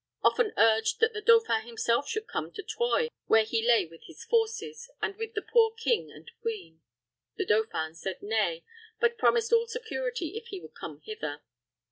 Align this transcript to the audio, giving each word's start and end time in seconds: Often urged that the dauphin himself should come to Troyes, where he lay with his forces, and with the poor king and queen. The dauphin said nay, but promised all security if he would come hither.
Often 0.23 0.53
urged 0.57 0.99
that 0.99 1.13
the 1.13 1.21
dauphin 1.21 1.61
himself 1.61 2.09
should 2.09 2.25
come 2.25 2.51
to 2.53 2.63
Troyes, 2.63 3.09
where 3.27 3.43
he 3.43 3.61
lay 3.61 3.85
with 3.85 4.01
his 4.07 4.23
forces, 4.25 4.89
and 4.99 5.15
with 5.15 5.35
the 5.35 5.43
poor 5.43 5.75
king 5.75 6.11
and 6.11 6.31
queen. 6.41 6.81
The 7.35 7.45
dauphin 7.45 7.93
said 7.93 8.23
nay, 8.23 8.65
but 8.99 9.19
promised 9.19 9.53
all 9.53 9.67
security 9.67 10.29
if 10.35 10.47
he 10.47 10.59
would 10.59 10.73
come 10.73 11.01
hither. 11.01 11.43